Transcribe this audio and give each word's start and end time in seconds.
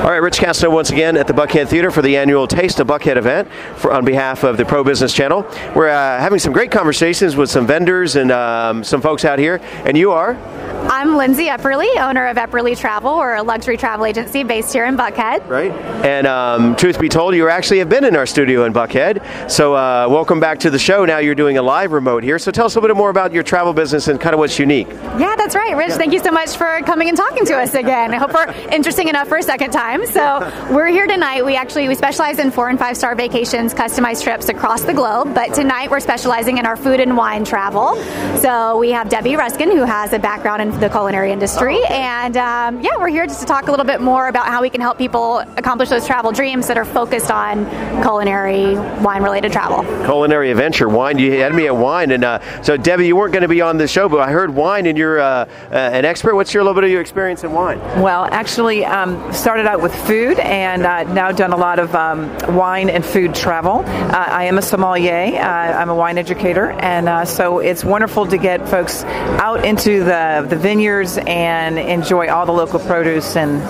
All 0.00 0.10
right, 0.10 0.16
Rich 0.16 0.38
Castro 0.38 0.70
once 0.70 0.88
again 0.88 1.14
at 1.18 1.26
the 1.26 1.34
Buckhead 1.34 1.68
Theater 1.68 1.90
for 1.90 2.00
the 2.00 2.16
annual 2.16 2.46
Taste 2.46 2.80
of 2.80 2.86
Buckhead 2.86 3.18
event 3.18 3.46
for, 3.76 3.92
on 3.92 4.02
behalf 4.02 4.44
of 4.44 4.56
the 4.56 4.64
Pro 4.64 4.82
Business 4.82 5.12
Channel. 5.12 5.42
We're 5.76 5.90
uh, 5.90 6.18
having 6.18 6.38
some 6.38 6.54
great 6.54 6.70
conversations 6.70 7.36
with 7.36 7.50
some 7.50 7.66
vendors 7.66 8.16
and 8.16 8.32
um, 8.32 8.82
some 8.82 9.02
folks 9.02 9.26
out 9.26 9.38
here, 9.38 9.60
and 9.84 9.98
you 9.98 10.10
are? 10.12 10.38
I'm 10.92 11.16
Lindsey 11.16 11.46
Epperly, 11.46 11.86
owner 11.98 12.26
of 12.26 12.36
Epperly 12.36 12.76
Travel. 12.76 13.16
We're 13.16 13.36
a 13.36 13.44
luxury 13.44 13.76
travel 13.76 14.06
agency 14.06 14.42
based 14.42 14.72
here 14.72 14.86
in 14.86 14.96
Buckhead. 14.96 15.48
Right. 15.48 15.70
And 16.04 16.26
um, 16.26 16.74
truth 16.74 16.98
be 16.98 17.08
told, 17.08 17.36
you 17.36 17.48
actually 17.48 17.78
have 17.78 17.88
been 17.88 18.02
in 18.02 18.16
our 18.16 18.26
studio 18.26 18.64
in 18.64 18.72
Buckhead. 18.72 19.48
So 19.48 19.76
uh, 19.76 20.08
welcome 20.10 20.40
back 20.40 20.58
to 20.60 20.70
the 20.70 20.80
show. 20.80 21.04
Now 21.04 21.18
you're 21.18 21.36
doing 21.36 21.58
a 21.58 21.62
live 21.62 21.92
remote 21.92 22.24
here. 22.24 22.40
So 22.40 22.50
tell 22.50 22.66
us 22.66 22.74
a 22.74 22.80
little 22.80 22.92
bit 22.92 22.98
more 22.98 23.08
about 23.08 23.32
your 23.32 23.44
travel 23.44 23.72
business 23.72 24.08
and 24.08 24.20
kind 24.20 24.34
of 24.34 24.40
what's 24.40 24.58
unique. 24.58 24.88
Yeah, 24.88 25.36
that's 25.36 25.54
right, 25.54 25.76
Rich. 25.76 25.92
Thank 25.92 26.12
you 26.12 26.18
so 26.18 26.32
much 26.32 26.56
for 26.56 26.80
coming 26.84 27.08
and 27.08 27.16
talking 27.16 27.46
to 27.46 27.56
us 27.56 27.74
again. 27.74 28.12
I 28.12 28.16
hope 28.16 28.32
we're 28.32 28.50
interesting 28.72 29.06
enough 29.06 29.28
for 29.28 29.36
a 29.36 29.44
second 29.44 29.70
time. 29.70 30.04
So 30.06 30.40
we're 30.72 30.88
here 30.88 31.06
tonight. 31.06 31.46
We 31.46 31.54
actually 31.54 31.86
we 31.86 31.94
specialize 31.94 32.40
in 32.40 32.50
four 32.50 32.68
and 32.68 32.80
five 32.80 32.96
star 32.96 33.14
vacations, 33.14 33.74
customized 33.74 34.24
trips 34.24 34.48
across 34.48 34.82
the 34.82 34.94
globe. 34.94 35.36
But 35.36 35.54
tonight 35.54 35.88
we're 35.88 36.00
specializing 36.00 36.58
in 36.58 36.66
our 36.66 36.76
food 36.76 36.98
and 36.98 37.16
wine 37.16 37.44
travel. 37.44 37.94
So 38.38 38.76
we 38.76 38.90
have 38.90 39.08
Debie 39.08 39.38
Ruskin, 39.38 39.70
who 39.70 39.84
has 39.84 40.12
a 40.12 40.18
background 40.18 40.62
in 40.62 40.79
the 40.80 40.88
culinary 40.88 41.32
industry, 41.32 41.76
Oh, 41.76 41.84
okay. 41.84 41.94
and 41.94 42.36
um, 42.36 42.80
yeah, 42.80 42.90
we're 42.98 43.08
here 43.08 43.26
just 43.26 43.40
to 43.40 43.46
talk 43.46 43.68
a 43.68 43.70
little 43.70 43.86
bit 43.86 44.00
more 44.00 44.28
about 44.28 44.46
how 44.46 44.62
we 44.62 44.70
can 44.70 44.80
help 44.80 44.98
people 44.98 45.38
accomplish 45.56 45.88
those 45.90 46.06
travel 46.06 46.32
dreams 46.32 46.66
that 46.68 46.76
are 46.78 46.84
focused 46.84 47.30
on 47.30 47.66
culinary, 48.02 48.74
wine-related 49.02 49.52
travel. 49.52 49.82
Culinary 50.04 50.50
adventure, 50.50 50.88
wine. 50.88 51.18
You 51.18 51.32
had 51.32 51.54
me 51.54 51.66
at 51.66 51.76
wine, 51.76 52.10
and 52.10 52.24
uh, 52.24 52.62
so 52.62 52.76
Debie, 52.76 53.06
you 53.06 53.16
weren't 53.16 53.32
going 53.32 53.42
to 53.42 53.48
be 53.48 53.60
on 53.60 53.76
the 53.76 53.86
show, 53.86 54.08
but 54.08 54.20
I 54.20 54.30
heard 54.30 54.50
wine, 54.54 54.86
and 54.86 54.96
you're 54.96 55.20
uh, 55.20 55.24
uh, 55.70 55.74
an 55.74 56.04
expert. 56.04 56.34
What's 56.34 56.52
your 56.54 56.62
little 56.62 56.74
bit 56.74 56.84
of 56.84 56.90
your 56.90 57.00
experience 57.00 57.44
in 57.44 57.52
wine? 57.52 57.78
Well, 58.00 58.24
actually, 58.24 58.84
um, 58.84 59.32
started 59.32 59.66
out 59.66 59.80
with 59.82 59.94
food 60.06 60.38
and 60.40 60.84
uh, 60.86 61.02
now 61.12 61.30
done 61.32 61.52
a 61.52 61.56
lot 61.56 61.78
of 61.78 61.94
um, 61.94 62.30
wine 62.56 62.88
and 62.88 63.04
food 63.04 63.34
travel. 63.34 63.80
Uh, 63.86 64.12
I 64.28 64.44
am 64.44 64.58
a 64.58 64.62
sommelier. 64.62 65.36
Uh, 65.36 65.42
I'm 65.44 65.90
a 65.90 65.94
wine 65.94 66.18
educator, 66.18 66.70
and 66.70 67.08
uh, 67.08 67.24
so 67.24 67.58
it's 67.58 67.84
wonderful 67.84 68.26
to 68.26 68.38
get 68.38 68.68
folks 68.68 69.04
out 69.04 69.64
into 69.64 70.04
the, 70.04 70.46
the 70.48 70.56
vineyards 70.74 71.18
and 71.26 71.80
enjoy 71.80 72.28
all 72.28 72.46
the 72.46 72.52
local 72.52 72.78
produce. 72.78 73.34
And 73.34 73.60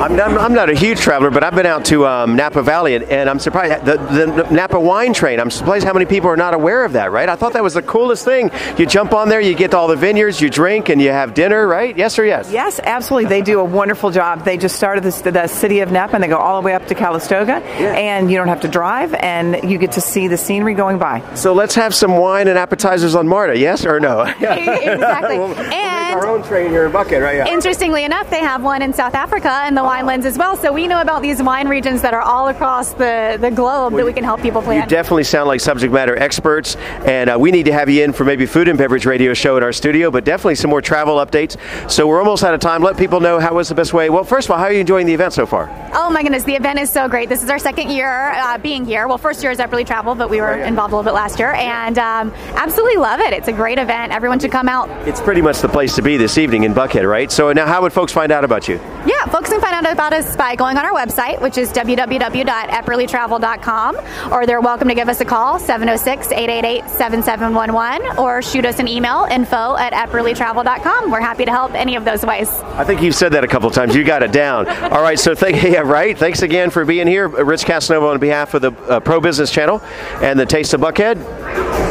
I'm 0.00 0.14
not, 0.14 0.30
I'm 0.38 0.54
not 0.54 0.70
a 0.70 0.74
huge 0.74 1.00
traveler, 1.00 1.32
but 1.32 1.42
I've 1.42 1.56
been 1.56 1.66
out 1.66 1.84
to 1.86 2.06
um, 2.06 2.36
Napa 2.36 2.62
Valley, 2.62 2.94
and, 2.94 3.04
and 3.06 3.28
I'm 3.28 3.40
surprised 3.40 3.84
the, 3.84 3.96
the 3.96 4.46
Napa 4.52 4.78
wine 4.78 5.12
train. 5.12 5.40
I'm 5.40 5.50
surprised 5.50 5.84
how 5.84 5.92
many 5.92 6.06
people 6.06 6.30
are 6.30 6.36
not 6.36 6.54
aware 6.54 6.84
of 6.84 6.92
that. 6.92 7.10
Right? 7.10 7.28
I 7.28 7.34
thought 7.34 7.54
that 7.54 7.64
was 7.64 7.74
the 7.74 7.82
coolest 7.82 8.24
thing. 8.24 8.52
You 8.78 8.86
jump 8.86 9.12
on 9.14 9.28
there, 9.28 9.40
you 9.40 9.56
get 9.56 9.72
to 9.72 9.76
all 9.78 9.88
the 9.88 9.96
vineyards, 9.96 10.40
you 10.40 10.48
drink, 10.48 10.90
and 10.90 11.02
you 11.02 11.08
have 11.10 11.34
dinner. 11.34 11.66
Right? 11.66 11.96
Yes 11.96 12.20
or 12.20 12.24
yes? 12.24 12.52
yes, 12.52 12.78
absolutely, 12.84 13.28
they 13.28 13.42
do 13.42 13.58
a 13.58 13.64
wonderful 13.64 14.12
job. 14.12 14.44
They 14.44 14.56
just 14.56 14.76
started 14.76 15.02
this, 15.02 15.22
the 15.22 15.48
city 15.48 15.80
of 15.80 15.90
Napa, 15.90 16.14
and 16.14 16.22
they 16.22 16.28
go 16.28 16.38
all 16.38 16.62
the 16.62 16.64
way 16.64 16.74
up 16.74 16.86
to 16.86 16.94
Calistoga, 16.94 17.54
and 17.54 18.30
you 18.30 18.38
don't 18.38 18.46
have 18.48 18.60
to 18.60 18.68
drive, 18.68 19.12
and 19.14 19.68
you 19.68 19.76
get 19.78 19.90
to 19.92 20.00
see 20.00 20.28
the 20.28 20.36
scenery 20.36 20.74
going 20.74 20.98
by. 20.98 21.34
So 21.34 21.52
let's 21.52 21.74
have 21.74 21.96
some 21.96 22.16
wine 22.16 22.46
and 22.46 22.56
appetizers 22.56 23.16
on 23.16 23.26
MARTA. 23.26 23.58
Yes 23.58 23.84
or 23.84 23.98
no? 23.98 24.20
exactly. 24.40 25.38
We'll- 25.38 25.48
we'll 25.48 25.72
And 25.72 26.20
train 26.42 26.70
here 26.70 26.86
in 26.86 26.92
Buckhead, 26.92 27.22
right? 27.22 27.36
Yeah. 27.36 27.48
Interestingly 27.48 28.04
enough, 28.04 28.28
they 28.30 28.40
have 28.40 28.62
one 28.62 28.82
in 28.82 28.92
South 28.92 29.14
Africa 29.14 29.50
and 29.50 29.76
the 29.76 29.82
winelands 29.82 30.24
as 30.24 30.36
well. 30.38 30.56
So 30.56 30.72
we 30.72 30.86
know 30.88 31.00
about 31.00 31.22
these 31.22 31.42
wine 31.42 31.68
regions 31.68 32.02
that 32.02 32.14
are 32.14 32.20
all 32.20 32.48
across 32.48 32.92
the, 32.94 33.36
the 33.40 33.50
globe 33.50 33.94
that 33.94 34.04
we 34.04 34.12
can 34.12 34.24
help 34.24 34.40
people 34.40 34.62
plan. 34.62 34.82
You 34.82 34.88
definitely 34.88 35.24
sound 35.24 35.48
like 35.48 35.60
subject 35.60 35.92
matter 35.92 36.16
experts, 36.16 36.76
and 37.06 37.30
uh, 37.30 37.36
we 37.38 37.50
need 37.50 37.64
to 37.66 37.72
have 37.72 37.88
you 37.88 38.02
in 38.04 38.12
for 38.12 38.24
maybe 38.24 38.46
food 38.46 38.68
and 38.68 38.78
beverage 38.78 39.06
radio 39.06 39.34
show 39.34 39.56
at 39.56 39.62
our 39.62 39.72
studio, 39.72 40.10
but 40.10 40.24
definitely 40.24 40.54
some 40.56 40.70
more 40.70 40.82
travel 40.82 41.16
updates. 41.16 41.56
So 41.90 42.06
we're 42.06 42.18
almost 42.18 42.42
out 42.44 42.54
of 42.54 42.60
time. 42.60 42.82
Let 42.82 42.96
people 42.96 43.20
know 43.20 43.38
how 43.38 43.54
was 43.54 43.68
the 43.68 43.74
best 43.74 43.92
way. 43.92 44.10
Well, 44.10 44.24
first 44.24 44.46
of 44.48 44.52
all, 44.52 44.58
how 44.58 44.64
are 44.64 44.72
you 44.72 44.80
enjoying 44.80 45.06
the 45.06 45.14
event 45.14 45.32
so 45.32 45.46
far? 45.46 45.70
oh 45.96 46.10
my 46.10 46.22
goodness, 46.22 46.42
the 46.44 46.54
event 46.56 46.78
is 46.78 46.90
so 46.90 47.08
great. 47.08 47.28
This 47.28 47.42
is 47.42 47.48
our 47.50 47.58
second 47.58 47.88
year 47.90 48.32
uh, 48.32 48.58
being 48.58 48.84
here. 48.84 49.06
Well, 49.06 49.16
first 49.18 49.42
year 49.42 49.52
is 49.52 49.58
Epperly 49.58 49.86
Travel, 49.86 50.14
but 50.14 50.28
we 50.28 50.40
were 50.40 50.48
Right, 50.48 50.58
yeah. 50.60 50.68
involved 50.68 50.92
a 50.92 50.96
little 50.96 51.08
bit 51.10 51.14
last 51.14 51.38
year, 51.38 51.52
and 51.52 51.98
um, 51.98 52.32
absolutely 52.56 52.96
love 52.96 53.20
it. 53.20 53.32
It's 53.32 53.48
a 53.48 53.52
great 53.52 53.78
event. 53.78 54.12
Everyone 54.12 54.38
should 54.38 54.50
come 54.52 54.68
out. 54.68 54.88
It's 55.08 55.20
pretty 55.20 55.40
much 55.40 55.60
the 55.60 55.68
place 55.68 55.94
to 55.96 56.02
be 56.02 56.16
this 56.24 56.38
evening 56.38 56.64
in 56.64 56.72
Buckhead, 56.72 57.06
right? 57.06 57.30
So 57.30 57.52
now, 57.52 57.66
how 57.66 57.82
would 57.82 57.92
folks 57.92 58.10
find 58.10 58.32
out 58.32 58.44
about 58.44 58.66
you? 58.66 58.76
Yeah, 59.04 59.26
folks 59.26 59.50
can 59.50 59.60
find 59.60 59.74
out 59.74 59.92
about 59.92 60.14
us 60.14 60.34
by 60.36 60.56
going 60.56 60.78
on 60.78 60.86
our 60.86 60.94
website, 60.94 61.38
which 61.42 61.58
is 61.58 61.70
www.epperlytravel.com, 61.70 64.32
or 64.32 64.46
they're 64.46 64.62
welcome 64.62 64.88
to 64.88 64.94
give 64.94 65.10
us 65.10 65.20
a 65.20 65.24
call, 65.26 65.58
706 65.58 66.32
888 66.32 66.88
7711, 66.88 68.18
or 68.18 68.40
shoot 68.40 68.64
us 68.64 68.78
an 68.78 68.88
email, 68.88 69.26
info 69.30 69.76
at 69.76 69.92
epperlytravel.com. 69.92 71.10
We're 71.10 71.20
happy 71.20 71.44
to 71.44 71.50
help 71.50 71.74
any 71.74 71.94
of 71.94 72.06
those 72.06 72.24
ways. 72.24 72.48
I 72.48 72.84
think 72.84 73.02
you've 73.02 73.14
said 73.14 73.34
that 73.34 73.44
a 73.44 73.48
couple 73.48 73.68
of 73.68 73.74
times. 73.74 73.94
You 73.94 74.02
got 74.02 74.22
it 74.22 74.32
down. 74.32 74.66
All 74.66 75.02
right, 75.02 75.18
so 75.18 75.34
thank 75.34 75.62
yeah, 75.74 75.80
right. 75.80 76.16
Thanks 76.16 76.40
again 76.40 76.70
for 76.70 76.86
being 76.86 77.06
here, 77.06 77.28
Rich 77.28 77.66
Casanova, 77.66 78.06
on 78.06 78.18
behalf 78.18 78.54
of 78.54 78.62
the 78.62 78.72
uh, 78.72 78.98
Pro 79.00 79.20
Business 79.20 79.50
Channel 79.50 79.82
and 80.22 80.40
the 80.40 80.46
Taste 80.46 80.72
of 80.72 80.80
Buckhead. 80.80 81.18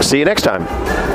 See 0.03 0.17
you 0.17 0.25
next 0.25 0.41
time. 0.41 1.12